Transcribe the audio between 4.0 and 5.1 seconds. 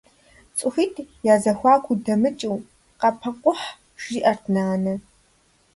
жиӏэрт нанэ.